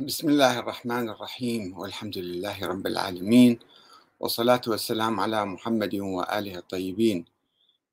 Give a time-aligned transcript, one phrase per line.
[0.00, 3.58] بسم الله الرحمن الرحيم والحمد لله رب العالمين
[4.20, 7.24] والصلاة والسلام على محمد وآله الطيبين.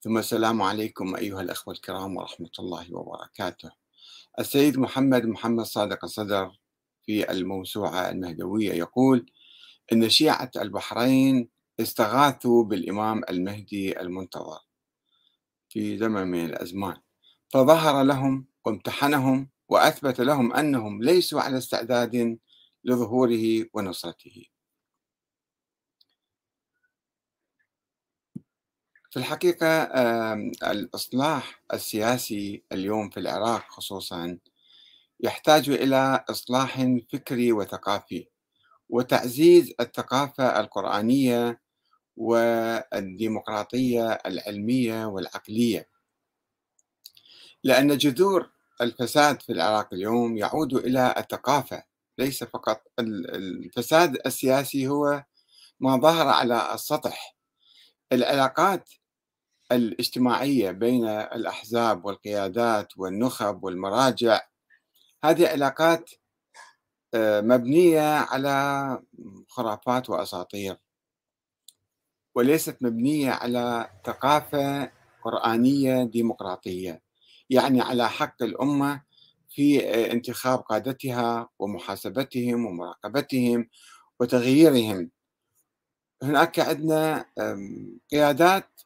[0.01, 3.71] ثم السلام عليكم أيها الأخوة الكرام ورحمة الله وبركاته.
[4.39, 6.51] السيد محمد محمد صادق الصدر
[7.05, 9.25] في الموسوعة المهدوية يقول
[9.93, 11.49] إن شيعة البحرين
[11.79, 14.59] استغاثوا بالإمام المهدي المنتظر
[15.69, 16.97] في زمن من الأزمان
[17.49, 22.39] فظهر لهم وامتحنهم وأثبت لهم أنهم ليسوا على استعداد
[22.83, 24.45] لظهوره ونصرته.
[29.11, 29.83] في الحقيقة
[30.71, 34.37] الإصلاح السياسي اليوم في العراق خصوصا
[35.19, 36.81] يحتاج إلى إصلاح
[37.13, 38.27] فكري وثقافي
[38.89, 41.61] وتعزيز الثقافة القرآنية
[42.17, 45.89] والديمقراطية العلمية والعقلية.
[47.63, 51.83] لأن جذور الفساد في العراق اليوم يعود إلى الثقافة
[52.17, 55.23] ليس فقط الفساد السياسي هو
[55.79, 57.35] ما ظهر على السطح.
[58.11, 58.89] العلاقات
[59.71, 64.41] الاجتماعية بين الأحزاب والقيادات والنخب والمراجع
[65.23, 66.09] هذه علاقات
[67.13, 68.99] آه، مبنية على
[69.47, 70.77] خرافات وأساطير
[72.35, 74.91] وليست مبنية على ثقافة
[75.23, 77.01] قرآنية ديمقراطية.
[77.51, 79.01] يعني على حق الأمة
[79.49, 79.79] في
[80.11, 83.69] انتخاب قادتها ومحاسبتهم ومراقبتهم
[84.19, 85.11] وتغييرهم.
[86.23, 87.25] هناك عندنا
[88.11, 88.81] قيادات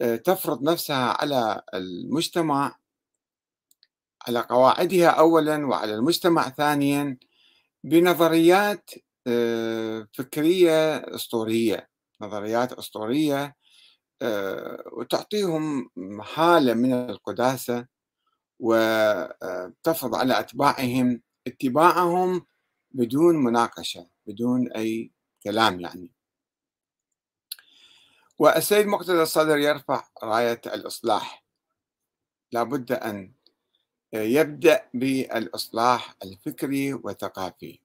[0.00, 2.76] آه، تفرض نفسها على المجتمع
[4.28, 7.18] على قواعدها اولا وعلى المجتمع ثانيا
[7.84, 8.90] بنظريات
[9.26, 11.88] آه، فكرية أسطورية
[12.20, 13.54] نظريات أسطورية آه،
[14.92, 17.86] وتعطيهم حالة من القداسة
[18.60, 22.46] وتفرض على أتباعهم اتباعهم
[22.90, 25.12] بدون مناقشة بدون أي
[25.44, 26.10] كلام يعني.
[28.38, 31.44] والسيد مقتدى الصدر يرفع راية الإصلاح.
[32.52, 33.32] لابد أن
[34.12, 37.80] يبدأ بالإصلاح الفكري والثقافي.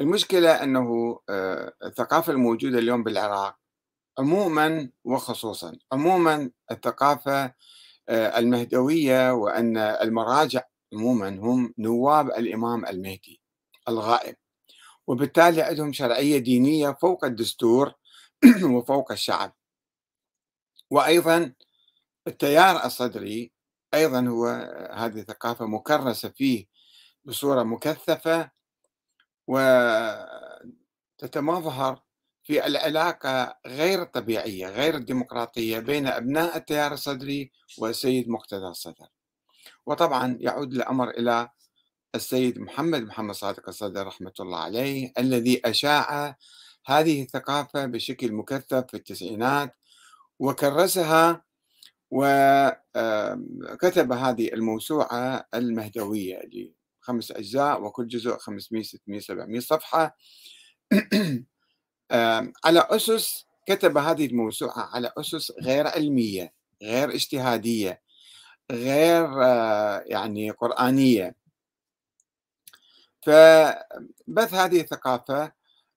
[0.00, 3.56] المشكلة أنه آه، الثقافة الموجودة اليوم بالعراق
[4.18, 7.54] عموما وخصوصا عموما الثقافة
[8.08, 10.62] آه، المهدوية وأن المراجع
[10.92, 13.40] عموما هم نواب الإمام المهدي
[13.88, 14.36] الغائب.
[15.06, 17.94] وبالتالي عندهم شرعية دينية فوق الدستور
[18.74, 19.52] وفوق الشعب.
[20.90, 21.52] وأيضا
[22.26, 23.52] التيار الصدري
[23.94, 24.46] أيضا هو
[24.92, 26.66] هذه ثقافة مكرسة فيه
[27.24, 28.50] بصورة مكثفة
[31.18, 32.02] وتتمظهر
[32.50, 39.06] في العلاقة غير الطبيعية غير الديمقراطية بين أبناء التيار الصدري والسيد مقتدى الصدر.
[39.86, 41.48] وطبعا يعود الأمر إلى
[42.14, 46.36] السيد محمد محمد صادق الصدر رحمة الله عليه الذي أشاع
[46.86, 49.76] هذه الثقافة بشكل مكثف في التسعينات
[50.38, 51.44] وكرسها
[52.10, 56.40] وكتب هذه الموسوعة المهدوية
[57.02, 60.16] لخمس أجزاء وكل جزء 500 600 700 صفحة.
[62.64, 68.02] على أسس كتب هذه الموسوعة على أسس غير علمية غير اجتهادية
[68.70, 71.34] غير آه، يعني قرآنية.
[73.22, 75.52] فبث هذه الثقافة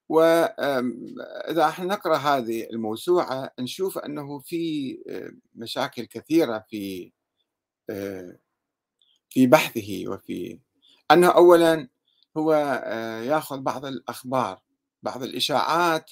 [0.09, 7.11] وإذا إحنا نقرأ هذه الموسوعة نشوف أنه في آه، مشاكل كثيرة في
[7.89, 8.37] آه،
[9.29, 10.59] في بحثه وفي
[11.11, 11.87] أنه أولا
[12.37, 12.53] هو
[13.27, 14.61] يأخذ بعض الأخبار.
[15.03, 16.11] بعض الإشاعات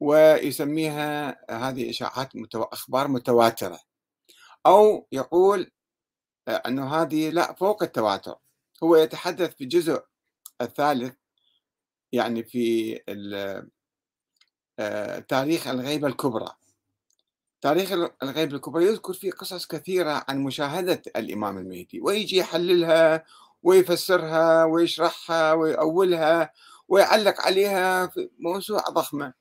[0.00, 1.38] ويسميها
[1.68, 2.62] هذه إشاعات متو...
[2.62, 3.80] أخبار متواترة.
[4.66, 5.70] أو يقول
[6.48, 8.36] أنه هذه لا فوق التواتر.
[8.82, 10.02] هو يتحدث في الجزء
[10.60, 11.14] الثالث
[12.12, 13.00] يعني في
[14.78, 16.48] آه، تاريخ الغيبة الكبرى.
[17.60, 17.92] تاريخ
[18.22, 22.00] الغيبة الكبرى يذكر فيه قصص كثيرة عن مشاهدة الإمام المهدي.
[22.00, 23.24] ويجي يحللها
[23.62, 26.52] ويفسرها ويشرحها ويأولها
[26.90, 29.32] ويعلق عليها في موسوعة ضخمة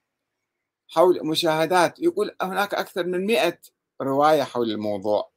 [0.88, 2.00] حول مشاهدات.
[2.00, 3.60] يقول هناك أكثر من مئة
[4.02, 5.32] رواية حول الموضوع.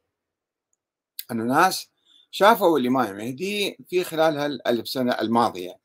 [1.31, 1.91] أن ناس
[2.31, 5.81] شافوا الإمام المهدي في خلال هالألف سنة الماضية.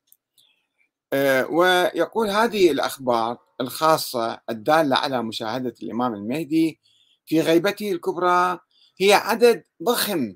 [1.13, 6.79] آه، ويقول هذه الأخبار الخاصة الدالة على مشاهدة الإمام المهدي
[7.25, 8.59] في غيبته الكبرى
[8.99, 10.35] هي عدد ضخم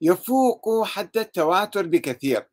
[0.00, 2.48] يفوق حد التواتر بكثير.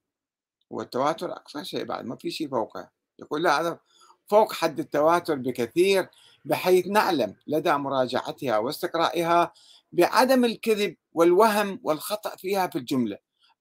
[0.72, 2.90] والتواتر أقصى شيء بعد ما في شيء فوقه
[3.20, 3.80] يقول لا هذا
[4.28, 6.10] فوق حد التواتر بكثير
[6.46, 9.54] بحيث نعلم لدى مراجعتها واستقرائها
[9.92, 13.18] بعدم الكذب والوهم والخطأ فيها في الجملة.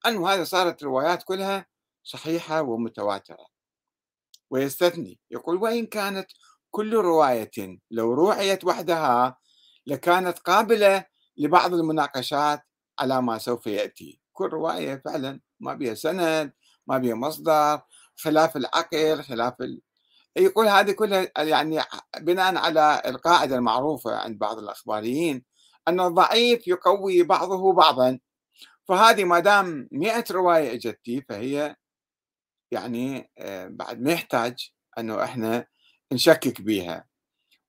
[0.06, 1.66] أنه هذه صارت روايات كلها
[2.04, 3.46] صحيحة ومتواترة.
[4.50, 6.26] ويستثني يقول وإن كانت
[6.70, 9.38] كل رواية لو روعيت وحدها
[9.86, 11.04] لكانت قابلة
[11.36, 12.62] لبعض المناقشات
[12.98, 14.20] على ما سوف يأتي.
[14.32, 16.52] كل رواية فعلا ما بها سند
[16.86, 17.80] ما بها مصدر
[18.16, 19.80] خلاف العقل خلاف ال...
[20.36, 21.80] يقول هذه كلها يعني
[22.20, 25.44] بناء على القاعدة المعروفة عند بعض الأخباريين
[25.88, 28.18] أن الضعيف يقوي بعضه بعضا.
[28.88, 31.76] فهذه ما دام 100 رواية إجتي فهي
[32.70, 35.66] يعني آه، بعد ما يحتاج أنه إحنا
[36.12, 37.04] نشكك بها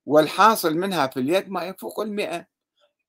[0.05, 2.45] والحاصل منها في اليد ما يفوق المئة.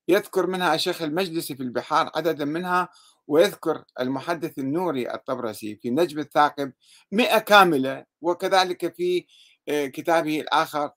[0.07, 2.89] يذكر منها الشيخ المجلسي في البحار عددا منها
[3.27, 6.73] ويذكر المحدث النوري الطبرسي في نجم الثاقب
[7.11, 9.25] مئة كاملة وكذلك في
[9.69, 10.91] آه، كتابه الآخر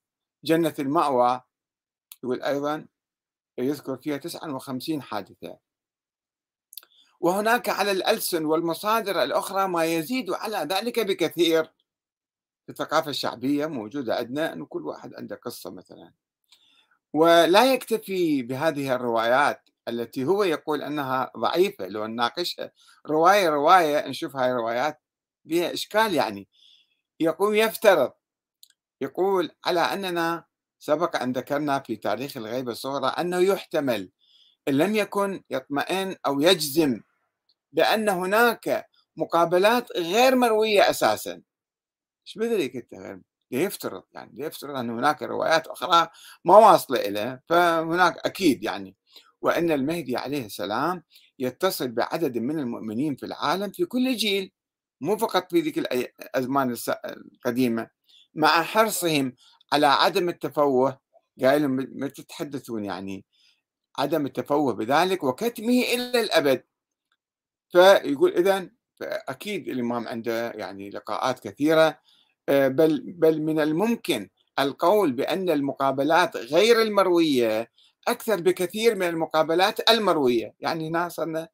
[0.44, 1.40] جنة المأوى
[2.24, 2.86] يقول أيضا
[3.58, 5.58] يذكر فيها 59 حادثة.
[7.20, 11.64] وهناك على الألسن والمصادر الأخرى ما يزيد على ذلك بكثير.
[12.66, 16.12] في الثقافة الشعبية موجودة عندنا أن كل واحد عنده قصة مثلا.
[17.12, 19.68] ولا يكتفي بهذه الروايات.
[19.88, 22.70] التي هو يقول أنها ضعيفة لو نناقشها
[23.06, 25.00] رواية رواية نشوف هاي الروايات
[25.44, 26.48] بها إشكال يعني.
[27.20, 28.12] يقول يفترض
[29.00, 30.44] يقول على أننا
[30.78, 34.10] سبق أن ذكرنا في تاريخ الغيبة الصغرى أنه يحتمل
[34.68, 37.00] إن لم يكن يطمئن أو يجزم
[37.72, 38.86] بأن هناك
[39.16, 41.42] مقابلات غير مروية أساسا.
[42.26, 46.08] إيش بدري انت غير؟ يفترض يعني يفترض أن هناك روايات أخرى
[46.44, 48.96] ما واصلة إليه فهناك أكيد يعني
[49.46, 51.02] وأن المهدي عليه السلام
[51.38, 54.52] يتصل بعدد من المؤمنين في العالم في كل جيل
[55.00, 57.88] مو فقط في ذيك الأزمان القديمة
[58.34, 59.34] مع حرصهم
[59.72, 60.98] على عدم التفوه.
[61.42, 63.24] قال لهم ما تتحدثون يعني
[63.98, 66.64] عدم التفوه بذلك وكتمه إلى الأبد.
[67.72, 68.70] فيقول إذا
[69.02, 71.98] أكيد الإمام عنده يعني لقاءات كثيرة
[72.48, 74.28] آه، بل بل من الممكن
[74.58, 77.70] القول بأن المقابلات غير المروية
[78.08, 80.54] أكثر بكثير من المقابلات المروية.
[80.60, 81.48] يعني هنا صرنا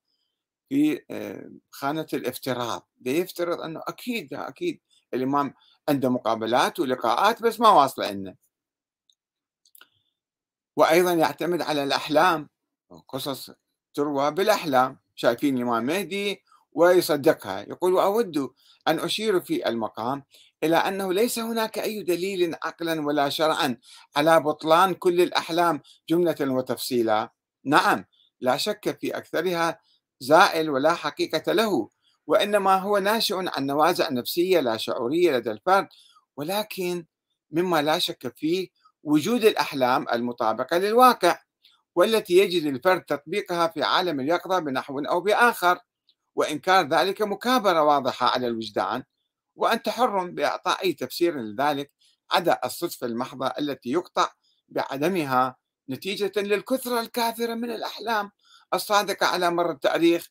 [0.68, 2.88] في آه، خانة الافتراض.
[3.06, 4.80] يفترض أنه أكيد أكيد
[5.14, 5.54] الإمام
[5.88, 8.36] عنده مقابلات ولقاءات بس ما واصلة لنا
[10.76, 12.48] وأيضا يعتمد على الأحلام
[13.08, 13.50] قصص
[13.94, 14.98] تروى بالأحلام.
[15.14, 17.60] شايفين الإمام مهدي ويصدقها.
[17.60, 18.38] يقول أود
[18.88, 20.24] أن أشير في المقام
[20.64, 23.76] إلى أنه ليس هناك أي دليل عقلا ولا شرعا
[24.16, 27.30] على بطلان كل الأحلام جملة وتفصيلا.
[27.64, 28.04] نعم
[28.40, 29.78] لا شك في أكثرها
[30.20, 31.88] زائل ولا حقيقة له
[32.26, 35.88] وإنما هو ناشئ عن نوازع نفسية لا شعورية لدى الفرد
[36.36, 37.06] ولكن
[37.50, 38.68] مما لا شك فيه
[39.02, 41.38] وجود الأحلام المطابقة للواقع
[41.94, 45.78] والتي يجد الفرد تطبيقها في عالم اليقظة بنحو أو بآخر
[46.34, 49.02] وإنكار ذلك مكابرة واضحة على الوجدان.
[49.56, 51.92] وأنت حر بإعطاء أي تفسير لذلك
[52.30, 54.32] عدا الصدفة المحضة التي يقطع
[54.68, 55.56] بعدمها
[55.90, 58.30] نتيجة للكثرة الكاثرة من الأحلام
[58.74, 60.28] الصادقة على مر التاريخ.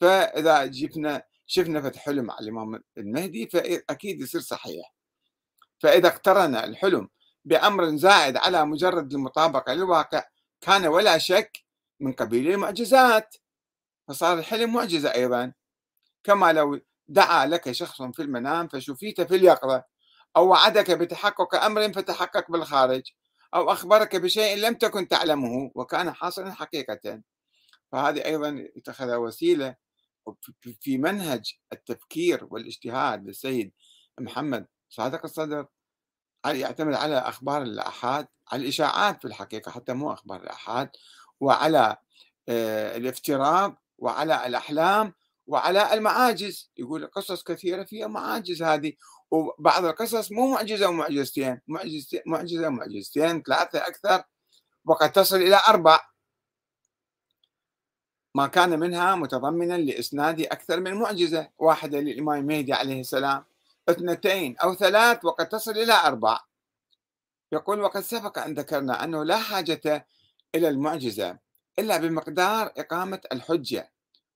[0.00, 4.94] فإذا جبنا شفنا فتح حلم على الإمام المهدي فأكيد يصير صحيح.
[5.78, 7.08] فإذا اقترن الحلم
[7.44, 10.24] بأمر زائد على مجرد المطابقة للواقع
[10.60, 11.64] كان ولا شك
[12.00, 13.36] من قبيل المعجزات.
[14.08, 15.52] فصار الحلم معجزة أيضا.
[16.24, 16.80] كما لو
[17.10, 19.84] دعا لك شخص في المنام فشفيت في اليقظة
[20.36, 23.02] أو وعدك بتحقق أمر فتحقق بالخارج
[23.54, 27.22] أو أخبرك بشيء لم تكن تعلمه وكان حاصلا حقيقة.
[27.92, 29.76] فهذه أيضا اتخذ وسيلة
[30.80, 33.72] في منهج التفكير والاجتهاد للسيد
[34.20, 35.66] محمد صادق الصدر
[36.46, 40.90] يعتمد على أخبار الآحاد؟ على الإشاعات في الحقيقة حتى مو أخبار الآحاد
[41.40, 41.96] وعلى
[42.48, 45.14] آه، الافتراض وعلى الأحلام
[45.50, 48.92] وعلى المعاجز يقول قصص كثيرة فيها معاجز هذه
[49.30, 51.60] وبعض القصص مو معجزة ومعجزتين
[52.26, 54.22] معجزة ومعجزتين ثلاثة أكثر
[54.84, 56.00] وقد تصل إلى أربع.
[58.34, 63.44] ما كان منها متضمنا لإسناد أكثر من معجزة واحدة للإمام المهدي عليه السلام.
[63.88, 66.40] اثنتين أو ثلاث وقد تصل إلى أربع.
[67.52, 70.06] يقول وقد سبق أن ذكرنا أنه لا حاجة
[70.54, 71.38] إلى المعجزة
[71.78, 73.92] إلا بمقدار إقامة الحجة.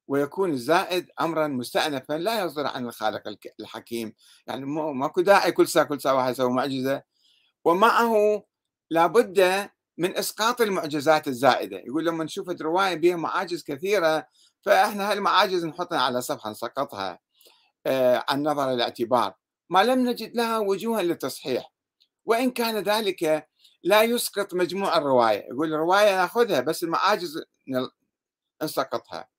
[0.08, 3.22] ويكون الزائد امرا مستأنفا لا يصدر عن الخالق
[3.60, 4.14] الحكيم.
[4.46, 7.02] يعني ماكو داعي كل ساعة كل ساعة واحد يسوي معجزة.
[7.64, 8.42] ومعه
[8.90, 9.68] لابد
[9.98, 11.76] من إسقاط المعجزات الزائدة.
[11.78, 14.26] يقول لما نشوف روايه بها معاجز كثيرة
[14.62, 17.18] فإحنا هالمعاجز نحطها على صفحة نسقطها
[17.86, 19.34] آه، عن نظر الاعتبار.
[19.70, 21.72] ما لم نجد لها وجوها للتصحيح.
[22.24, 23.48] وإن كان ذلك
[23.82, 25.46] لا يسقط مجموع الرواية.
[25.48, 27.42] يقول الرواية نأخذها بس المعاجز
[28.62, 29.33] نسقطها.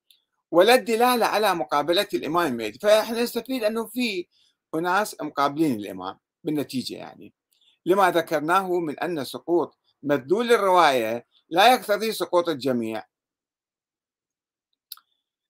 [0.50, 2.78] ولا الدلالة على مقابلة الإمام المهدي.
[2.78, 4.26] فإحنا نستفيد أنه في
[4.74, 7.34] أناس مقابلين الإمام بالنتيجة يعني.
[7.86, 13.04] لما ذكرناه من أن سقوط مدلول الرواية لا يقتضي سقوط الجميع.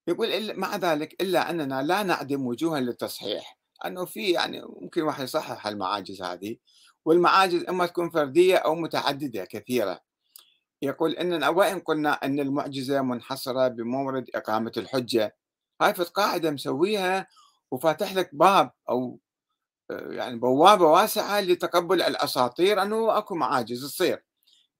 [0.07, 3.57] يقول مع ذلك إلا أننا لا نعدم وجوها للتصحيح.
[3.85, 6.57] أنه في يعني ممكن واحد يصحح المعاجز هذه
[7.05, 10.06] والمعاجز إما تكون فردية أو متعددة كثيرة.
[10.81, 15.35] يقول إننا وإن قلنا أن المعجزة منحصرة بمورد إقامة الحجة.
[15.81, 17.27] هاي في قاعدة مسويها
[17.71, 19.19] وفاتح لك باب أو
[19.89, 24.23] يعني بوابة واسعة لتقبل الأساطير أنه أكو معاجز تصير.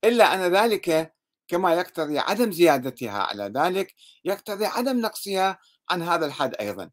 [0.04, 1.14] إلا أن ذلك
[1.48, 6.90] كما يقتضي عدم زيادتها على ذلك يقتضي عدم نقصها عن هذا الحد أيضا.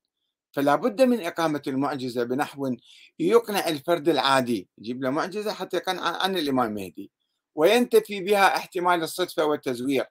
[0.53, 2.77] فلا بد من إقامة المعجزة بنحو
[3.19, 7.11] يقنع الفرد العادي يجيب له معجزة حتى يقنع عن الإمام المهدي
[7.55, 10.07] وينتفي بها احتمال الصدفة والتزوير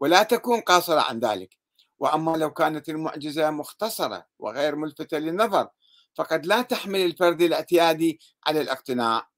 [0.00, 1.56] ولا تكون قاصرة عن ذلك
[1.98, 5.68] وأما لو كانت المعجزة مختصرة وغير ملفتة للنظر
[6.14, 9.30] فقد لا تحمل الفرد الاعتيادي على الاقتناع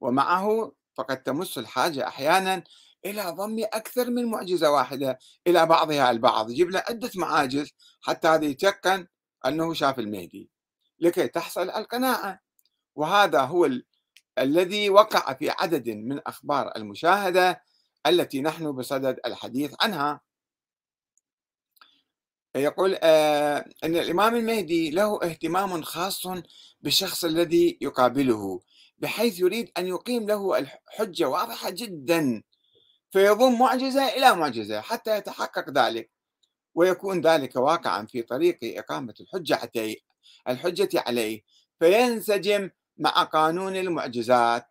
[0.00, 2.64] ومعه فقد تمس الحاجة أحيانا
[3.04, 8.44] إلى ضم أكثر من معجزة واحدة إلى بعضها البعض يجيب له عدة معاجز حتى هذا
[8.44, 9.06] يتيقن
[9.46, 10.50] أنه شاف المهدي
[10.98, 12.40] لكي تحصل القناعة
[12.94, 13.70] وهذا هو.
[14.38, 17.62] الذي وقع في عدد من أخبار المشاهدة
[18.06, 20.20] التي نحن بصدد الحديث عنها.
[22.56, 26.26] يقول آه أن الإمام المهدي له اهتمام خاص
[26.80, 28.60] بالشخص الذي يقابله
[28.98, 32.42] بحيث يريد أن يقيم له الحجة واضحة جدا
[33.10, 36.10] فيضم معجزة إلى معجزة حتى يتحقق ذلك
[36.74, 39.54] ويكون ذلك واقعا في طريق إقامة الحجة
[40.48, 41.42] الحجة عليه.
[41.80, 44.66] فينسجم مع قانون المعجزات.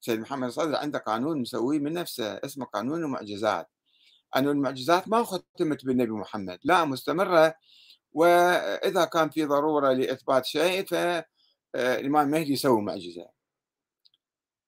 [0.00, 3.68] سيد محمد صدر عنده قانون مسويه من نفسه اسمه قانون المعجزات.
[4.36, 7.54] أن المعجزات ما ختمت بالنبي محمد لا مستمرة.
[8.12, 13.28] وإذا كان في ضرورة لإثبات شيء فالإمام المهدي يسوي معجزة.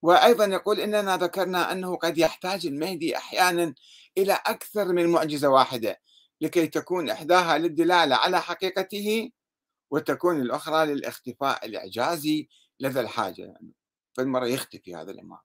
[0.02, 3.74] وأيضا يقول إننا ذكرنا أنه قد يحتاج المهدي أحيانا
[4.18, 6.00] إلى أكثر من معجزة واحدة
[6.40, 9.30] لكي تكون إحداها للدلالة على حقيقته
[9.90, 12.48] وتكون الأخرى للاختفاء الإعجازي
[12.82, 13.72] لدى الحاجة يعني.
[14.16, 15.38] فالمرة يختفي هذا الإمام.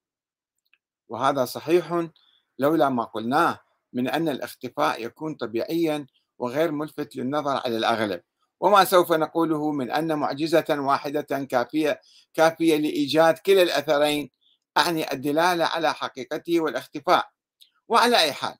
[1.09, 2.07] وهذا صحيح
[2.59, 3.59] لولا ما قلناه
[3.93, 6.07] من أن الاختفاء يكون طبيعيا
[6.39, 8.21] وغير ملفت للنظر على الأغلب.
[8.59, 12.01] وما سوف نقوله من أن معجزة واحدة كافية
[12.33, 14.29] كافية لإيجاد كلا الأثرين
[14.77, 17.29] أعني الدلالة على حقيقته والاختفاء.
[17.87, 18.57] وعلى أي حال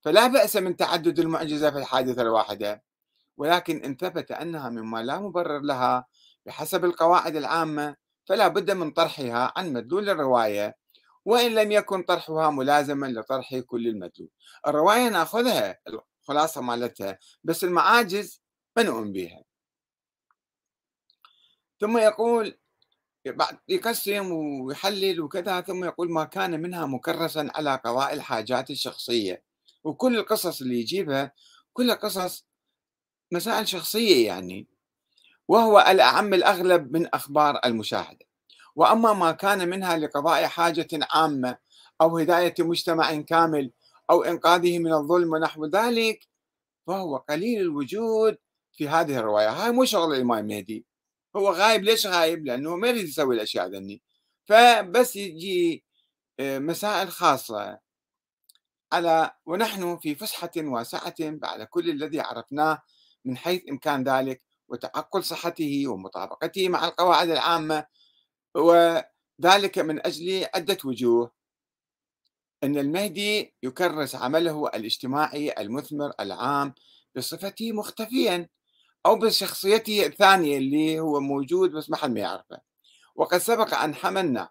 [0.00, 2.82] فلا بأس من تعدد المعجزة في الحادثة الواحدة
[3.36, 6.06] ولكن إن ثبت أنها مما لا مبرر لها
[6.46, 7.96] بحسب القواعد العامة
[8.28, 10.76] فلا بد من طرحها عن مدلول الرواية
[11.24, 14.28] وإن لم يكن طرحها ملازما لطرح كل المدلول.
[14.66, 15.78] الرواية نأخذها
[16.22, 18.42] الخلاصة مالتها بس المعاجز
[18.76, 19.42] ما نؤمن بها
[21.80, 22.58] ثم يقول
[23.26, 29.42] بعد يقسم ويحلل وكذا ثم يقول ما كان منها مكرسا على قضاء الحاجات الشخصية.
[29.84, 31.32] وكل القصص اللي يجيبها
[31.72, 32.46] كلها قصص
[33.32, 34.77] مسائل شخصية يعني.
[35.48, 38.26] وهو الأعم الأغلب من أخبار المشاهدة.
[38.76, 41.58] وأما ما كان منها لقضاء حاجة عامة
[42.00, 43.70] أو هداية مجتمع كامل
[44.10, 46.28] أو إنقاذه من الظلم ونحو ذلك
[46.86, 48.38] فهو قليل الوجود
[48.72, 49.50] في هذه الرواية.
[49.50, 50.86] هاي مو شغل الإمام المهدي
[51.36, 51.82] هو غايب.
[51.84, 54.02] ليش غايب؟ لأنه ما يريد يسوي الأشياء ذني.
[54.44, 55.84] فبس يجي
[56.40, 57.78] آه، مسائل خاصة.
[58.92, 62.82] على ونحن في فسحة واسعة بعد كل الذي عرفناه
[63.24, 67.86] من حيث إمكان ذلك وتعقل صحته ومطابقته مع القواعد العامة
[68.54, 71.32] وذلك من أجل عدة وجوه.
[72.64, 76.74] أن المهدي يكرس عمله الاجتماعي المثمر العام
[77.16, 78.48] بصفته مختفيا
[79.06, 82.58] أو بشخصيته الثانية اللي هو موجود بس ما حد ما يعرفه.
[83.14, 84.48] وقد سبق أن حملنا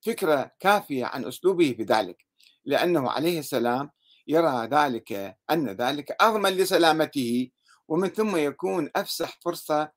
[0.00, 2.24] فكرة كافية عن أسلوبه في ذلك
[2.64, 3.90] لأنه عليه السلام
[4.26, 7.50] يرى ذلك أن ذلك أضمن لسلامته
[7.88, 9.92] ومن ثم يكون أفسح فرصة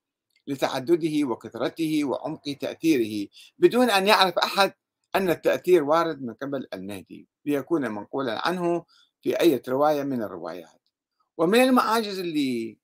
[0.47, 4.73] لتعدده وكثرته وعمق تأثيره بدون أن يعرف أحد
[5.15, 8.85] أن التأثير وارد من قبل المهدي ليكون منقولا عنه
[9.21, 10.81] في أي رواية من الروايات.
[11.37, 12.77] ومن المعاجز اللي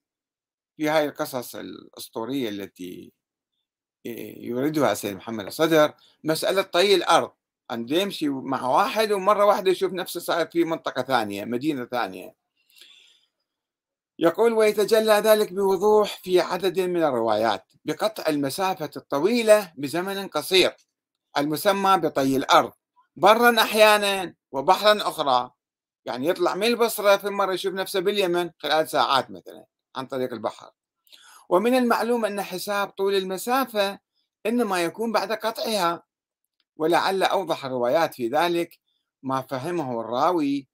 [0.78, 3.14] في هاي القصص الأسطورية التي
[4.38, 7.32] يريدها السيد محمد الصدر مسألة طي الأرض.
[7.72, 12.36] أن يمشي مع واحد ومرة واحدة يشوف نفسه صار في منطقة ثانية مدينة ثانية.
[14.20, 20.76] يقول ويتجلى ذلك بوضوح في عدد من الروايات بقطع المسافة الطويلة بزمن قصير
[21.38, 22.72] المسمى بطي الأرض
[23.16, 25.52] برا أحيانا وبحرا أخرى.
[26.06, 30.72] يعني يطلع من البصرة في مرة يشوف نفسه باليمن خلال ساعات مثلا عن طريق البحر.
[31.50, 34.00] ومن المعلوم أن حساب طول المسافة
[34.46, 36.04] إنما يكون بعد قطعها
[36.76, 38.80] ولعل أوضح الروايات في ذلك
[39.24, 40.68] ما فهمه الراوي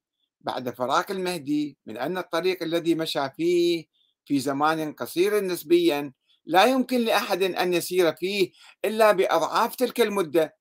[0.44, 3.86] بعد فراق المهدي من أن الطريق الذي مشى فيه
[4.24, 6.12] في زمان قصير نسبيا
[6.46, 8.52] لا يمكن لأحد أن يسير فيه
[8.84, 10.56] إلا بأضعاف تلك المدة.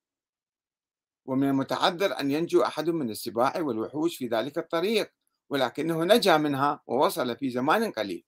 [1.26, 5.12] ومن المتعذر أن ينجو أحد من السباع والوحوش في ذلك الطريق
[5.50, 8.26] ولكنه نجا منها ووصل في زمان قليل.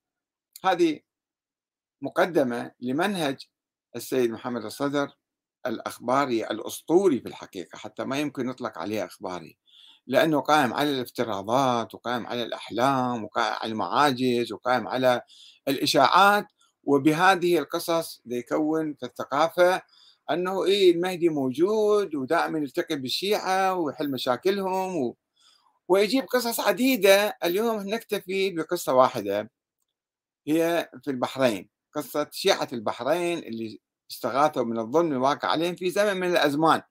[0.64, 1.00] هذه
[2.02, 3.46] مقدمة لمنهج
[3.96, 5.12] السيد محمد الصدر
[5.66, 9.58] الأخباري الأسطوري في الحقيقة حتى ما يمكن نطلق عليه أخباري.
[10.06, 15.22] لأنه قائم على الافتراضات وقائم على الأحلام وقائم على المعاجز وقائم على
[15.68, 16.46] الإشاعات.
[16.84, 19.82] وبهذه القصص يكون في الثقافة
[20.30, 25.16] أنه إيه المهدي موجود ودائما يلتقي بالشيعة ويحل مشاكلهم و...
[25.88, 27.38] ويجيب قصص عديدة.
[27.44, 29.50] اليوم نكتفي بقصة واحدة
[30.48, 31.68] هي في البحرين.
[31.94, 36.82] قصة شيعة البحرين اللي استغاثوا من الظلم الواقع عليهم في زمن من الأزمان.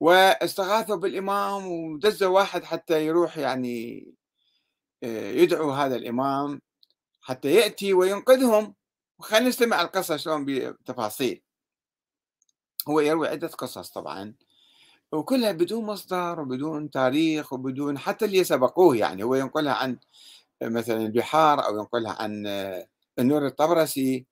[0.00, 4.06] واستغاثوا بالإمام ودزوا واحد حتى يروح يعني
[5.04, 6.60] آه، يدعو هذا الإمام
[7.22, 8.74] حتى يأتي وينقذهم.
[9.18, 11.42] وخلينا نستمع القصة شلون بتفاصيل.
[12.88, 14.34] هو يروي عدة قصص طبعا
[15.12, 19.22] وكلها بدون مصدر وبدون تاريخ وبدون حتى اللي سبقوه يعني.
[19.24, 19.98] هو ينقلها عن
[20.62, 22.88] مثلا البحار أو ينقلها عن آه،
[23.18, 24.26] النور الطبرسي.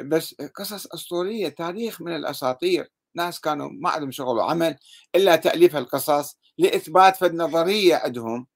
[0.00, 2.90] بس قصص أسطورية تاريخ من الأساطير.
[3.14, 4.76] ناس كانوا ما عندهم شغل وعمل
[5.14, 8.46] إلا تأليف القصص لإثبات فد نظرية عندهم.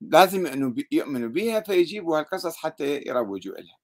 [0.00, 3.78] لازم أنه يؤمنوا بها فيجيبوا هالقصص حتى يروجوا لها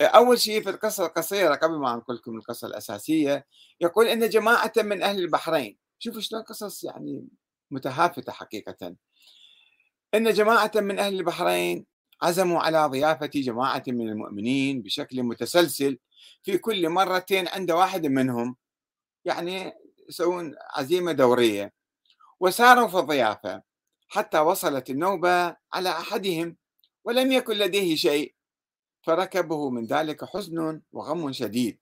[0.00, 3.46] أول شيء في القصة القصيرة قبل ما أنقل لكم القصة الأساسية
[3.80, 7.28] يقول أن جماعة من أهل البحرين شوفوا شلون قصص يعني
[7.70, 8.96] متهافتة حقيقة.
[10.14, 11.86] أن جماعة من أهل البحرين
[12.22, 15.98] عزموا على ضيافة جماعة من المؤمنين بشكل متسلسل
[16.42, 18.56] في كل مرتين عند واحد منهم
[19.24, 19.72] يعني
[20.08, 21.72] يسوون عزيمة دورية.
[22.40, 23.62] وساروا في الضيافة
[24.08, 26.56] حتى وصلت النوبة على أحدهم
[27.04, 28.34] ولم يكن لديه شيء.
[29.02, 31.78] فركبه من ذلك حزن وغم شديد.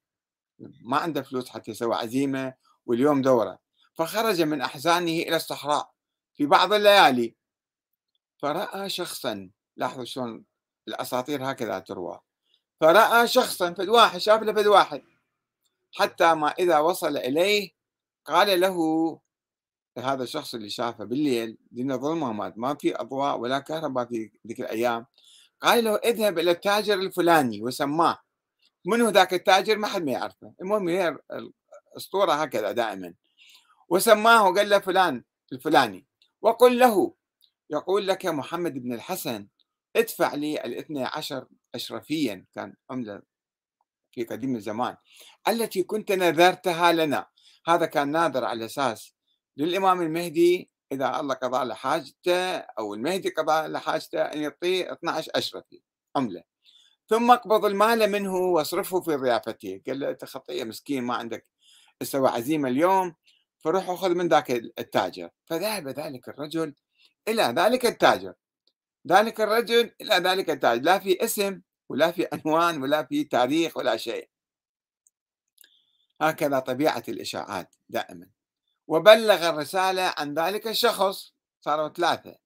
[0.58, 2.54] ما عنده فلوس حتى يسوي عزيمة
[2.86, 3.58] واليوم دورة.
[3.94, 5.90] فخرج من أحزانه إلى الصحراء
[6.34, 7.34] في بعض الليالي.
[8.38, 10.44] فرأى شخصا لاحظوا شلون
[10.88, 12.20] الأساطير هكذا تروى.
[12.80, 15.02] فرأى شخصا فد واحد شاف له فد واحد.
[15.94, 17.70] حتى ما إذا وصل إليه
[18.24, 18.78] قال له
[19.98, 25.06] هذا الشخص اللي شافه بالليل دين ظلمة ما في أضواء ولا كهرباء في ذيك الأيام.
[25.60, 28.18] قال له اذهب إلى التاجر الفلاني وسماه.
[28.86, 30.52] منو ذاك التاجر؟ ما حد ما يعرفه.
[30.60, 31.18] المهم هي
[31.92, 33.14] الأسطورة هكذا دائما.
[33.88, 36.06] وسماه وقال له فلان الفلاني.
[36.42, 37.14] وقل له
[37.70, 39.46] يقول لك محمد بن الحسن
[39.96, 43.22] ادفع لي الاثنى عشر أشرفيا كان عملة
[44.12, 44.96] في قديم الزمان
[45.48, 47.26] التي كنت نذرتها لنا.
[47.66, 49.14] هذا كان ناظر على أساس
[49.56, 55.32] للإمام المهدي إذا الله قضى له حاجته أو المهدي قضى له حاجته أن يعطيه 12
[55.34, 55.80] أشرفي
[56.16, 56.42] عملة.
[57.08, 59.80] ثم اقبض المال منه واصرفه في ضيافته.
[59.86, 61.46] قال له أنت خطية مسكين ما عندك
[62.02, 63.14] استوى عزيمة اليوم
[63.58, 65.30] فروح خذ من ذاك التاجر.
[65.46, 66.74] فذهب ذلك الرجل
[67.28, 68.34] إلى ذلك التاجر.
[69.06, 73.96] ذلك الرجل إلى ذلك التاجر لا في اسم ولا في عنوان ولا في تاريخ ولا
[73.96, 74.28] شيء.
[76.20, 78.30] هكذا طبيعة الإشاعات دائما.
[78.86, 82.36] وبلغ الرسالة عن ذلك الشخص صاروا ثلاثة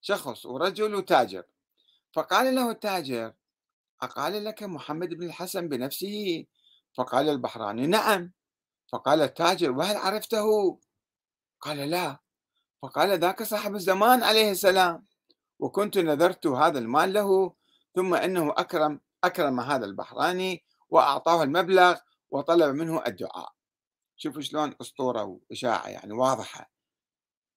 [0.00, 1.44] شخص ورجل وتاجر.
[2.12, 3.34] فقال له التاجر
[4.02, 6.46] أقال لك محمد بن الحسن بنفسه؟
[6.94, 8.32] فقال البحراني نعم.
[8.92, 10.78] فقال التاجر وهل عرفته؟
[11.60, 12.18] قال لا.
[12.82, 15.06] فقال ذاك صاحب الزمان عليه السلام
[15.62, 17.52] وكنت نذرت هذا المال له
[17.94, 21.98] ثم إنه أكرم أكرم هذا البحراني وأعطاه المبلغ
[22.30, 23.52] وطلب منه الدعاء.
[24.16, 26.70] شوفوا شلون أسطورة وإشاعة يعني واضحة.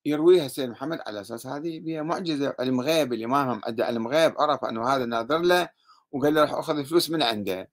[0.06, 4.66] يرويها السيد محمد على أساس هذه هي معجزة علم غيب الامام ادى علم غيب عرف
[4.66, 5.70] أنه هذا ناظر له
[6.12, 7.72] وقال له راح أخذ الفلوس من عنده.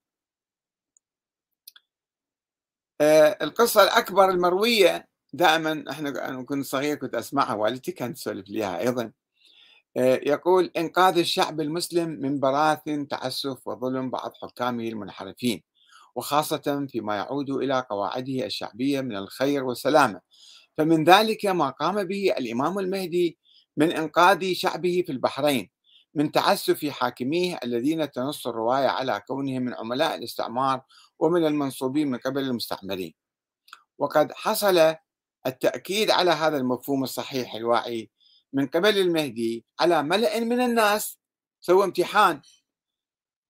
[3.01, 9.12] آه القصة الأكبر المروية دائما إحنا كنت صغير كنت أسمعها والدتي كانت تسولف لي أيضا.
[9.96, 15.62] يقول إنقاذ الشعب المسلم من براثن تعسف وظلم بعض حكامه المنحرفين
[16.14, 20.20] وخاصة فيما يعود إلى قواعده الشعبية من الخير والسلامة.
[20.78, 23.38] فمن ذلك ما قام به الإمام المهدي
[23.76, 25.70] من إنقاذ شعبه في البحرين
[26.14, 30.83] من تعسف حاكميه الذين تنص الرواية على كونهم من عملاء الاستعمار
[31.18, 33.14] ومن المنصوبين من قبل المستعمرين.
[33.98, 34.94] وقد حصل
[35.46, 38.11] التأكيد على هذا المفهوم الصحيح الواعي
[38.52, 41.18] من قبل المهدي على ملأ من الناس
[41.60, 42.42] سوى امتحان.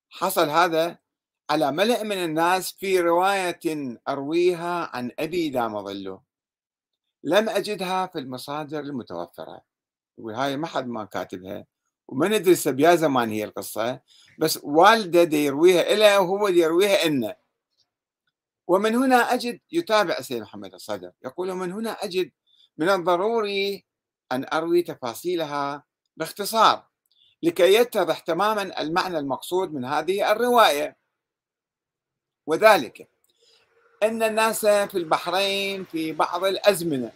[0.09, 0.97] حصل هذا
[1.49, 3.59] على ملأ من الناس في رواية
[4.07, 6.21] أرويها عن أبي دام ظله
[7.23, 9.61] لم أجدها في المصادر المتوفرة.
[10.17, 11.65] وهاي ما حد ما كاتبها.
[12.07, 14.01] وما ندري بيا زمان هي القصة.
[14.39, 17.35] بس والدة دي يرويها إلى وهو دي يرويها إنه
[18.67, 21.11] ومن هنا أجد يتابع سيد محمد الصدر.
[21.25, 22.31] يقول ومن هنا أجد
[22.77, 23.85] من الضروري
[24.31, 25.83] أن أروي تفاصيلها
[26.17, 26.87] باختصار
[27.43, 30.97] لكي يتضح تماما المعنى المقصود من هذه الرواية.
[32.45, 33.09] وذلك
[34.03, 37.11] أن الناس في البحرين في بعض الأزمنة.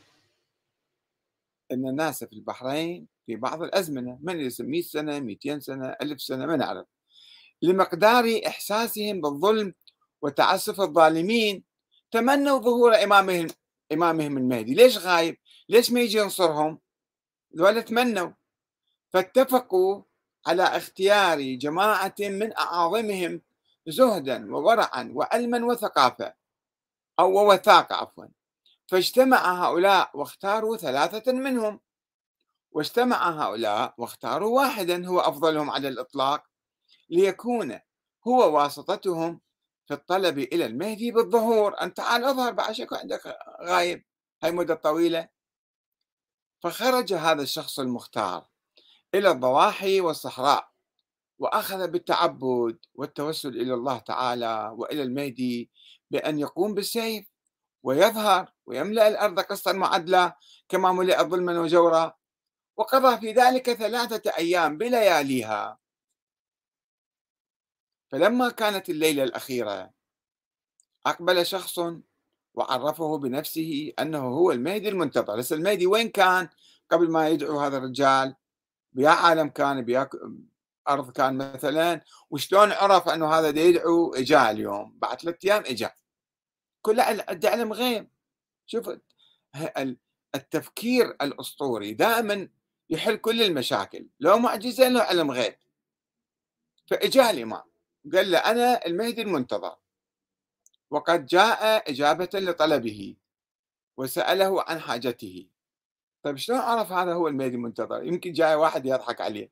[1.71, 6.45] أن الناس في البحرين في بعض الأزمنة من يسمى 100 سنة 200 سنة 1000 سنة
[6.45, 6.85] ما نعرف.
[7.61, 9.73] لمقدار إحساسهم بالظلم
[10.21, 11.63] وتعسف الظالمين
[12.11, 13.47] تمنوا ظهور إمامهم
[13.91, 14.73] إمامهم المهدي.
[14.73, 15.37] ليش غايب؟
[15.69, 16.79] ليش ما يجي ينصرهم؟
[17.55, 18.31] ذولا تمنوا
[19.09, 20.01] فاتفقوا
[20.47, 23.41] على اختيار جماعة من أعاظمهم
[23.87, 26.33] زهدا وورعا وعلما وثقافة
[27.19, 28.25] أو وثاقة عفوا.
[28.87, 31.79] فاجتمع هؤلاء واختاروا ثلاثة منهم.
[32.71, 36.43] واجتمع هؤلاء واختاروا واحدا هو أفضلهم على الإطلاق
[37.09, 37.79] ليكون
[38.27, 39.41] هو واسطتهم
[39.85, 41.81] في الطلب إلى المهدي بالظهور.
[41.81, 44.03] أن تعال أظهر بعد شكو عندك غايب.
[44.43, 45.36] هاي مدة طويلة.
[46.63, 48.47] فخرج هذا الشخص المختار
[49.15, 50.69] إلى الضواحي والصحراء
[51.39, 55.71] وأخذ بالتعبد والتوسل إلى الله تعالى وإلى المهدي
[56.11, 57.27] بأن يقوم بالسيف
[57.83, 60.35] ويظهر ويملأ الأرض قسطا معدلة
[60.69, 62.13] كما ملئت ظلما وجورا
[62.77, 65.79] وقضى في ذلك ثلاثة أيام بلياليها.
[68.11, 69.93] فلما كانت الليلة الأخيرة
[71.05, 71.79] أقبل شخص
[72.57, 75.35] وعرفه بنفسه أنه هو المهدي المنتظر.
[75.35, 76.49] لسه المهدي وين كان؟
[76.91, 78.35] قبل ما يدعو هذا الرجال.
[78.93, 80.09] بيا عالم كان بيا
[80.89, 82.01] أرض كان مثلا.
[82.29, 84.97] وشلون عرف أنه هذا دا يدعو؟ إجا اليوم.
[84.99, 85.91] بعد ثلاثة أيام إجا.
[86.81, 87.03] كله
[87.43, 88.09] علم غيب.
[88.65, 88.89] شوف
[90.35, 92.49] التفكير الأسطوري دائما
[92.89, 94.07] يحل كل المشاكل.
[94.19, 95.55] لو معجزة لو علم غيب.
[96.87, 97.63] فإجا الإمام.
[98.13, 99.75] قال له أنا المهدي المنتظر.
[100.91, 103.15] وقد جاء إجابة لطلبه
[103.97, 105.47] وسأله عن حاجته.
[106.23, 109.51] طيب شلون عرف هذا هو المهدي المنتظر؟ يمكن جاي واحد يضحك عليه.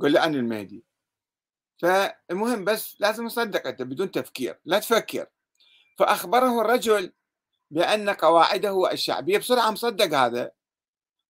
[0.00, 0.84] قل له أنا المهدي.
[1.82, 5.26] فالمهم بس لازم تصدق أنت بدون تفكير لا تفكر.
[5.98, 7.12] فأخبره الرجل
[7.70, 10.50] بأن قواعده الشعبية بسرعة مصدق هذا.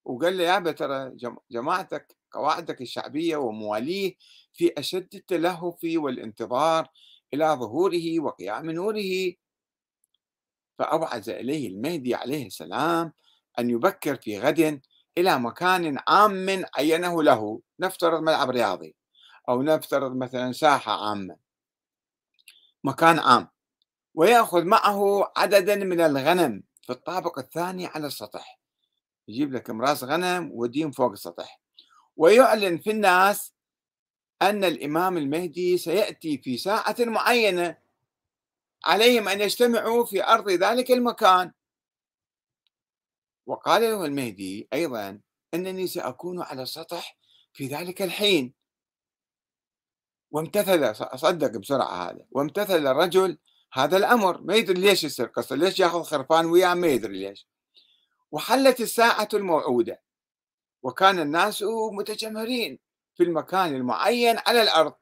[0.05, 1.17] وقال له يا ترى
[1.51, 4.17] جماعتك قواعدك الشعبية ومواليه
[4.53, 6.89] في أشد التلهف والانتظار
[7.35, 9.33] إلى ظهوره وقيام نوره.
[10.79, 13.13] فأوعز إليه المهدي عليه السلام
[13.59, 14.81] أن يبكر في غد
[15.19, 17.61] إلى مكان عام عينه له.
[17.81, 18.97] نفترض ملعب رياضي
[19.49, 21.37] أو نفترض مثلا ساحة عامة.
[22.85, 23.49] مكان عام.
[24.15, 28.61] ويأخذ معه عددا من الغنم في الطابق الثاني على السطح.
[29.29, 31.61] يجيب لك مراس غنم وديهم فوق السطح.
[32.17, 33.55] ويعلن في الناس
[34.45, 37.79] أن الإمام المهدي سيأتي في ساعة معينة
[38.85, 41.53] عليهم أن يجتمعوا في أرض ذلك المكان.
[43.47, 45.21] وقال له المهدي أيضا
[45.55, 47.17] أنني سأكون على السطح
[47.53, 48.55] في ذلك الحين.
[50.31, 53.39] وامتثل صدق بسرعة هذا وامتثل الرجل
[53.73, 54.41] هذا الأمر.
[54.41, 57.47] ما يدري ليش يصير قصة ليش يأخذ خرفان وياه ما يدري ليش.
[58.33, 60.03] وحلت الساعة الموعودة
[60.83, 62.79] وكان الناس متجمهرين.
[63.15, 64.95] في المكان المعين على الأرض.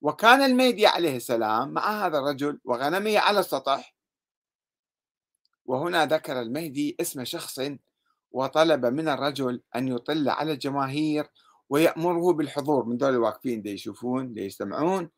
[0.00, 3.94] وكان المهدي عليه السلام مع هذا الرجل وغنمه على السطح.
[5.64, 7.60] وهنا ذكر المهدي اسم شخص
[8.30, 11.26] وطلب من الرجل أن يطل على الجماهير
[11.68, 12.84] ويأمره بالحضور.
[12.84, 15.10] من دول الواقفين دي يشوفون دي يستمعون.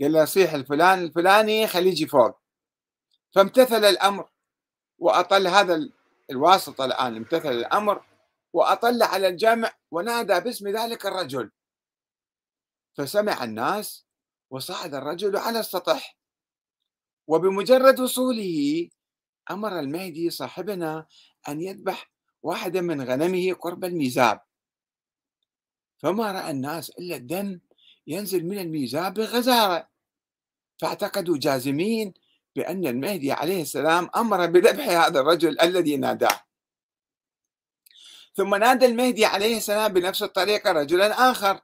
[0.00, 2.38] قال له صيح الفلان الفلاني خليه يجي فوق.
[3.34, 4.28] فامتثل الأمر
[4.98, 5.88] وأطل هذا
[6.30, 8.04] الواسطة الآن امتثل الأمر
[8.54, 11.50] وأطل على الجمع ونادى باسم ذلك الرجل.
[12.96, 14.06] فسمع الناس
[14.50, 16.18] وصعد الرجل على السطح.
[17.26, 18.88] وبمجرد وصوله
[19.50, 21.06] أمر المهدي صاحبنا
[21.48, 22.10] أن يذبح
[22.42, 24.40] واحدا من غنمه قرب الميزاب.
[25.98, 27.60] فما رأى الناس إلا الدم
[28.06, 29.88] ينزل من الميزاب بغزارة.
[30.80, 32.14] فاعتقدوا جازمين
[32.56, 36.43] بأن المهدي عليه السلام أمر بذبح هذا الرجل الذي ناداه.
[38.36, 41.60] ثم نادى المهدي عليه السلام بنفس الطريقة رجلا آخر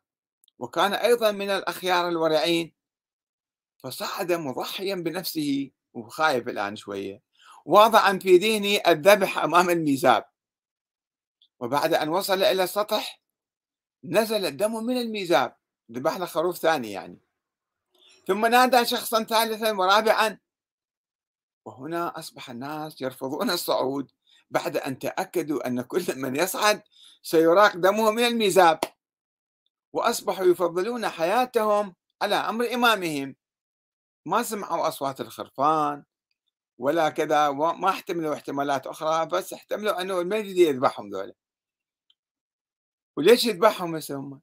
[0.59, 2.73] وكان أيضا من الأخيار الورعين.
[3.79, 7.23] فصعد مضحيا بنفسه وخايف الآن شوية
[7.65, 10.25] واضعا في ذهني الذبح أمام الميزاب.
[11.61, 13.23] وبعد أن وصل إلى السطح
[14.05, 15.57] نزل الدم من الميزاب
[15.93, 17.21] ذبح له خروف ثاني يعني.
[18.27, 20.39] ثم نادى شخصا ثالثا ورابعا
[21.65, 24.11] وهنا أصبح الناس يرفضون الصعود.
[24.51, 26.83] بعد أن تأكدوا أن كل من يصعد
[27.23, 28.81] سيراق دمه من الميزاب
[29.93, 33.37] وأصبحوا يفضلون حياتهم على أمر إمامهم
[34.27, 36.05] ما سمعوا أصوات الخرفان
[36.79, 41.35] ولا كذا وما احتملوا احتمالات أخرى بس احتملوا أنه المهدي يذبحهم ذولا
[43.17, 44.41] وليش يذبحهم هسه هم؟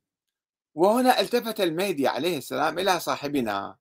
[0.76, 3.78] وهنا التفت المهدي عليه السلام إلى صاحبنا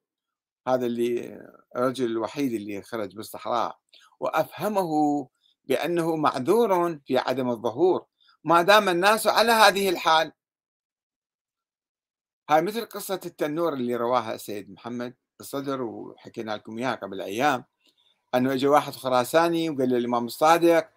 [0.69, 1.41] هذا اللي
[1.77, 3.79] الرجل الوحيد اللي خرج بالصحراء
[4.21, 5.29] وأفهمه
[5.67, 8.07] بأنه معذور في عدم الظهور.
[8.45, 10.33] ما دام الناس على هذه الحال.
[12.51, 17.65] هاي مثل قصة التنور اللي رواها السيد محمد الصدر وحكينا لكم إياها قبل أيام.
[18.35, 20.89] أنه إجا واحد خراساني وقال للإمام الصادق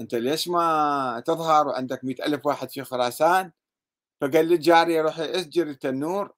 [0.00, 3.52] أنت ليش ما تظهر وعندك مئة ألف واحد في خراسان؟
[4.20, 6.32] فقال للجارية روحي أسجر التنور.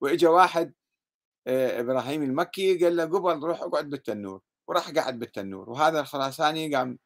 [0.00, 0.74] وإجا واحد
[1.46, 4.40] آه، إبراهيم المكي قال له قبل روح اقعد بالتنور.
[4.66, 6.98] وراح قعد بالتنور وهذا الخراساني قام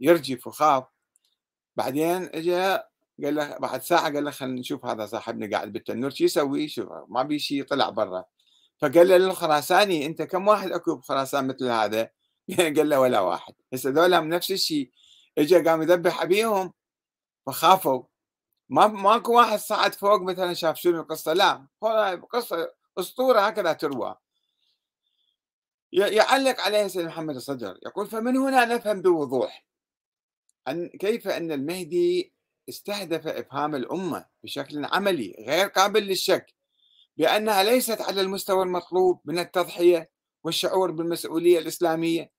[0.00, 0.84] يرجف وخاف
[1.76, 2.78] بعدين اجى
[3.24, 6.88] قال له بعد ساعة قال له خلينا نشوف هذا صاحبنا قاعد بالتنور شو يسوي؟ شوف
[7.08, 8.24] ما بي شيء طلع برا.
[8.78, 12.10] فقال له للخراساني أنت كم واحد أكو بخراسان مثل هذا؟
[12.76, 13.54] قال له ولا واحد.
[13.74, 14.90] هسه ذولا نفس الشيء
[15.38, 16.72] اجى قام يذبح أبيهم
[17.46, 18.02] فخافوا.
[18.68, 21.66] ما ماكو واحد صعد فوق مثلا شاف شنو القصة؟ لا
[22.32, 24.16] قصة أسطورة هكذا تروى.
[25.92, 29.66] يعلق عليه سيد محمد الصدر يقول فمن هنا نفهم بوضوح
[30.68, 32.32] أن كيف أن المهدي
[32.68, 36.54] استهدف إفهام الأمة بشكل عملي غير قابل للشك
[37.16, 40.10] بأنها ليست على المستوى المطلوب من التضحية
[40.44, 42.32] والشعور بالمسؤولية الإسلامية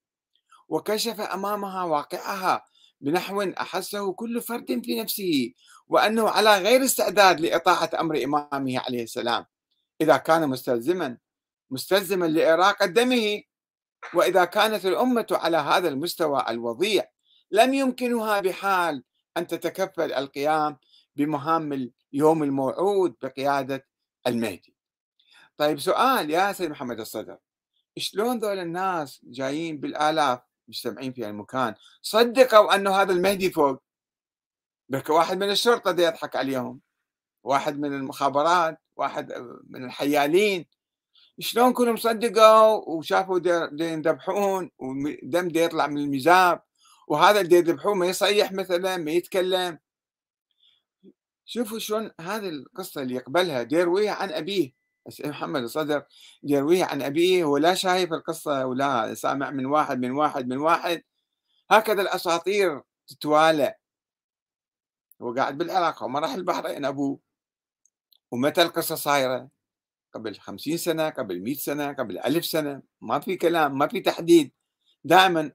[0.68, 2.66] وكشف أمامها واقعها
[3.00, 5.52] بنحو أحسه كل فرد في نفسه
[5.88, 9.46] وأنه على غير استعداد لإطاعة أمر إمامه عليه السلام
[10.00, 11.18] إذا كان مستلزما.
[11.72, 13.42] مستلزما لإراقة دمه.
[14.14, 17.04] وإذا كانت الأمة على هذا المستوى الوضيع
[17.50, 19.04] لم يمكنها بحال
[19.36, 20.76] أن تتكفل القيام
[21.16, 23.86] بمهام اليوم الموعود بقيادة
[24.26, 24.76] المهدي.
[25.56, 27.38] طيب سؤال يا سيد محمد الصدر.
[27.98, 33.82] شلون ذول الناس جايين بالآلاف مجتمعين في المكان صدقوا أنه هذا المهدي فوق؟
[34.88, 36.80] بك واحد من الشرطة دي يضحك عليهم
[37.44, 39.32] واحد من المخابرات واحد
[39.68, 40.66] من الحيالين.
[41.42, 43.40] شلون كلهم صدقوا وشافوا
[43.80, 46.62] يذبحون ودم دي يطلع من الميزاب
[47.08, 49.78] وهذا اللي يذبحوه ما يصيح مثلا ما يتكلم.
[51.44, 54.72] شوفوا شلون هذه القصة اللي يقبلها ديرويها عن أبيه
[55.24, 56.04] محمد الصدر
[56.42, 61.02] يرويها عن أبيه ولا شايف القصة ولا سامع من واحد من واحد من واحد.
[61.70, 63.74] هكذا الأساطير تتوالى.
[65.22, 67.20] هو قاعد بالعراق وما راح البحرين أبوه.
[68.30, 69.51] ومتى القصة صايرة؟
[70.14, 74.52] قبل خمسين سنة قبل مئة سنة قبل ألف سنة ما في كلام ما في تحديد.
[75.04, 75.52] دائما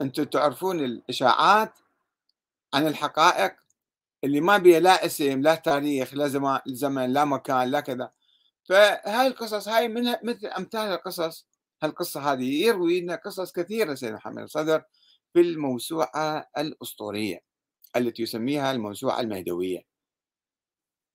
[0.00, 1.78] أنتم تعرفون الإشاعات
[2.74, 3.54] عن الحقائق
[4.24, 6.28] اللي ما بيها لا اسم لا تاريخ لا
[6.66, 8.10] زمن لا مكان لا كذا.
[8.68, 11.46] فهاي القصص هاي من مثل أمثال القصص.
[11.82, 14.82] هالقصة هذه يروي لنا قصص كثيرة سيد محمد الصدر
[15.32, 17.38] في الموسوعة الأسطورية
[17.96, 19.91] التي يسميها الموسوعة المهدوية.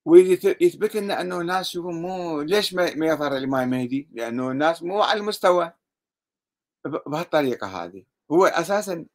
[0.07, 5.19] ويثبت لنا أنه الناس شوفوا مو ليش ما يظهر الامام المهدي؟ لأنه الناس مو على
[5.19, 5.71] المستوى.
[6.85, 8.03] بهالطريقة هذه.
[8.31, 9.05] هو أساسا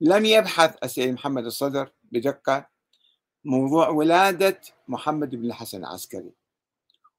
[0.00, 2.68] لم يبحث السيد محمد الصدر بدقة
[3.44, 6.32] موضوع ولادة محمد بن الحسن العسكري.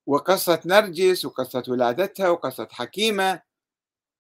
[0.05, 3.41] وقصة نرجس وقصة ولادتها وقصة حكيمة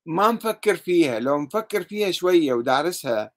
[0.05, 1.19] ما مفكر فيها.
[1.19, 3.31] لو مفكر فيها شوية ودارسها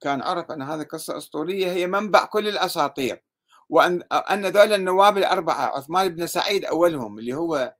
[0.00, 3.29] كان عرف أن هذه قصة أسطورية هي منبع كل الأساطير.
[3.70, 7.74] وأن أن ذول النواب الأربعة عثمان بن سعيد أولهم اللي هو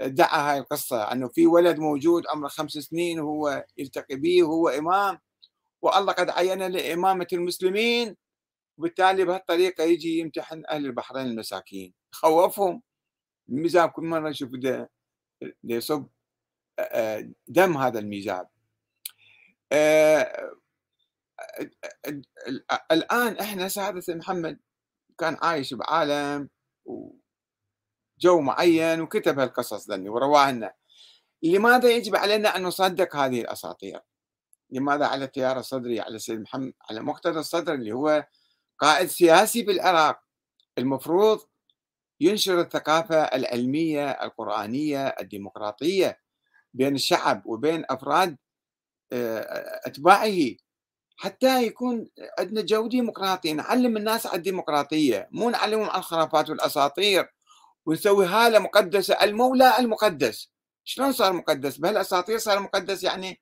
[0.00, 5.18] ادعى هاي القصة أنه في ولد موجود عمره خمس سنين وهو يلتقي به وهو إمام
[5.82, 8.16] والله قد عين لإمامة المسلمين
[8.78, 11.94] وبالتالي بهالطريقة يجي يمتحن أهل البحرين المساكين.
[12.12, 12.82] خوفهم
[13.48, 14.50] الميزاب كل مرة يشوف
[15.64, 16.06] يصب
[17.48, 18.48] دم هذا الميزاب
[22.92, 24.58] الآن إحنا سعادة محمد
[25.18, 26.48] كان عايش بعالم
[26.84, 30.72] وجو معين وكتب هالقصص ذني ورواها لنا.
[31.42, 34.00] لماذا يجب علينا أن نصدق هذه الأساطير؟
[34.70, 38.26] لماذا على التيار الصدري على سيد محمد على مقتدى الصدر اللي هو
[38.78, 40.20] قائد سياسي بالعراق.
[40.78, 41.40] المفروض
[42.20, 46.20] ينشر الثقافة العلمية القرآنية الديمقراطية
[46.74, 48.36] بين الشعب وبين أفراد
[49.12, 50.56] آه، أتباعه.
[51.20, 57.34] حتى يكون عندنا جو ديمقراطي نعلم الناس على الديمقراطية مو نعلمهم على الخرافات والأساطير
[57.86, 60.50] ونسوي هالة مقدسة المولى المقدس.
[60.84, 63.40] شلون صار مقدس؟ بهالأساطير صار مقدس يعني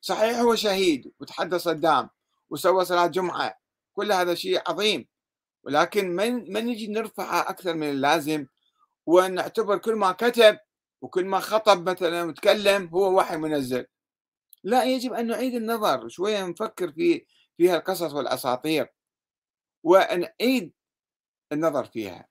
[0.00, 2.10] صحيح هو شهيد وتحدى صدام
[2.50, 3.58] وسوى صلاة جمعة
[3.92, 5.08] كل هذا شيء عظيم.
[5.64, 8.46] ولكن من من نجي نرفعه أكثر من اللازم؟
[9.06, 10.58] ونعتبر كل ما كتب
[11.00, 13.86] وكل ما خطب مثلا وتكلم هو وحي منزل.
[14.68, 17.26] لا يجب أن نعيد النظر شوية نفكر في
[17.56, 18.92] في القصص والأساطير
[19.82, 20.72] ونعيد
[21.52, 22.28] النظر فيها.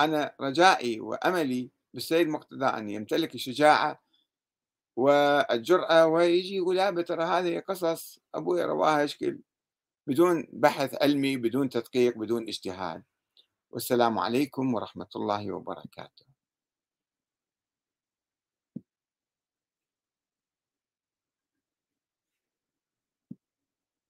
[0.00, 4.02] أنا رجائي وأملي بالسيد مقتدى أن يمتلك الشجاعة
[4.96, 9.40] والجرأة ويجي يقول لا ترى هذه قصص أبوي رواها اشكل
[10.06, 13.02] بدون بحث علمي بدون تدقيق بدون اجتهاد.
[13.70, 16.31] والسلام عليكم ورحمة الله وبركاته.